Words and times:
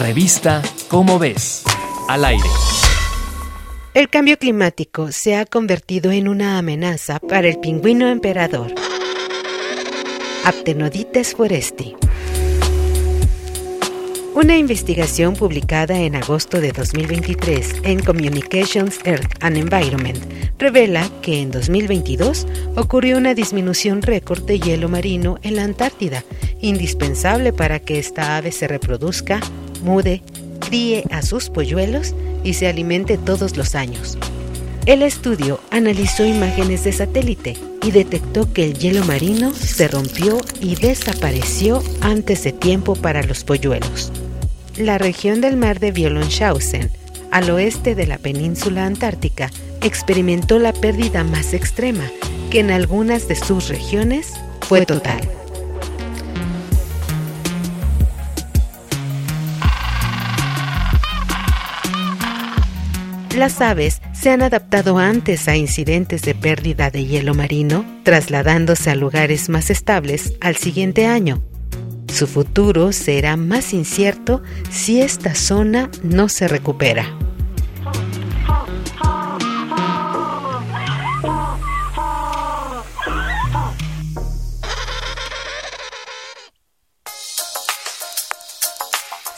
Revista 0.00 0.62
Cómo 0.88 1.18
ves. 1.18 1.62
Al 2.08 2.26
aire. 2.26 2.44
El 3.94 4.10
cambio 4.10 4.38
climático 4.38 5.10
se 5.10 5.36
ha 5.36 5.46
convertido 5.46 6.12
en 6.12 6.28
una 6.28 6.58
amenaza 6.58 7.18
para 7.18 7.48
el 7.48 7.58
pingüino 7.60 8.06
emperador. 8.08 8.74
Aptenodites 10.44 11.34
foresti. 11.34 11.96
Una 14.34 14.58
investigación 14.58 15.34
publicada 15.34 15.98
en 15.98 16.14
agosto 16.14 16.60
de 16.60 16.72
2023 16.72 17.76
en 17.84 18.02
Communications 18.02 18.98
Earth 19.04 19.32
and 19.40 19.56
Environment 19.56 20.18
revela 20.58 21.08
que 21.22 21.40
en 21.40 21.50
2022 21.50 22.46
ocurrió 22.76 23.16
una 23.16 23.32
disminución 23.32 24.02
récord 24.02 24.42
de 24.42 24.60
hielo 24.60 24.90
marino 24.90 25.38
en 25.42 25.56
la 25.56 25.64
Antártida, 25.64 26.22
indispensable 26.60 27.54
para 27.54 27.80
que 27.80 27.98
esta 27.98 28.36
ave 28.36 28.52
se 28.52 28.68
reproduzca, 28.68 29.40
mude, 29.86 30.20
críe 30.60 31.04
a 31.10 31.22
sus 31.22 31.48
polluelos 31.48 32.14
y 32.44 32.54
se 32.54 32.66
alimente 32.66 33.16
todos 33.16 33.56
los 33.56 33.74
años. 33.74 34.18
El 34.84 35.02
estudio 35.02 35.58
analizó 35.70 36.24
imágenes 36.24 36.84
de 36.84 36.92
satélite 36.92 37.56
y 37.82 37.90
detectó 37.90 38.52
que 38.52 38.64
el 38.64 38.78
hielo 38.78 39.04
marino 39.04 39.52
se 39.52 39.88
rompió 39.88 40.40
y 40.60 40.76
desapareció 40.76 41.82
antes 42.00 42.44
de 42.44 42.52
tiempo 42.52 42.94
para 42.94 43.22
los 43.22 43.42
polluelos. 43.42 44.12
La 44.76 44.98
región 44.98 45.40
del 45.40 45.56
mar 45.56 45.80
de 45.80 45.90
Violonshausen, 45.90 46.90
al 47.32 47.50
oeste 47.50 47.94
de 47.94 48.06
la 48.06 48.18
península 48.18 48.86
antártica, 48.86 49.50
experimentó 49.82 50.58
la 50.58 50.72
pérdida 50.72 51.24
más 51.24 51.52
extrema, 51.54 52.04
que 52.50 52.60
en 52.60 52.70
algunas 52.70 53.26
de 53.26 53.34
sus 53.34 53.68
regiones 53.68 54.34
fue 54.60 54.86
total. 54.86 55.20
Las 63.36 63.60
aves 63.60 64.00
se 64.14 64.30
han 64.30 64.40
adaptado 64.40 64.96
antes 64.96 65.46
a 65.46 65.56
incidentes 65.56 66.22
de 66.22 66.34
pérdida 66.34 66.90
de 66.90 67.04
hielo 67.04 67.34
marino, 67.34 67.84
trasladándose 68.02 68.90
a 68.90 68.94
lugares 68.94 69.50
más 69.50 69.68
estables 69.68 70.32
al 70.40 70.56
siguiente 70.56 71.06
año. 71.06 71.42
Su 72.08 72.26
futuro 72.26 72.92
será 72.92 73.36
más 73.36 73.74
incierto 73.74 74.42
si 74.70 75.02
esta 75.02 75.34
zona 75.34 75.90
no 76.02 76.30
se 76.30 76.48
recupera. 76.48 77.15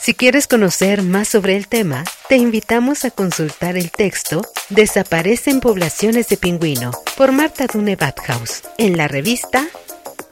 Si 0.01 0.13
quieres 0.13 0.47
conocer 0.47 1.03
más 1.03 1.27
sobre 1.27 1.57
el 1.57 1.67
tema, 1.67 2.05
te 2.29 2.37
invitamos 2.37 3.03
a 3.03 3.11
consultar 3.11 3.77
el 3.77 3.91
texto 3.91 4.41
Desaparecen 4.69 5.59
poblaciones 5.59 6.29
de 6.29 6.37
pingüino 6.37 6.91
por 7.17 7.33
Marta 7.33 7.67
Dune 7.67 7.97
Badhouse 7.97 8.63
en 8.77 8.97
la 8.97 9.09
revista 9.09 9.67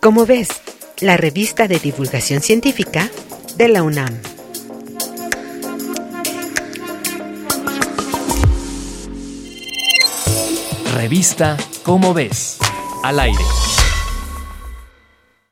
Como 0.02 0.26
ves, 0.26 0.48
la 1.02 1.18
revista 1.18 1.68
de 1.68 1.80
divulgación 1.80 2.42
científica 2.42 3.10
de 3.58 3.68
la 3.68 3.84
UNAM. 3.84 4.18
Revista 10.96 11.58
Cómo 11.84 12.14
ves. 12.14 12.58
Al 13.04 13.20
aire. 13.20 13.44